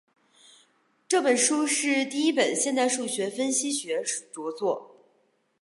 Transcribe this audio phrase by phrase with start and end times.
[1.07, 4.01] 这本书是第一本现代数学分析学
[4.33, 4.95] 着作。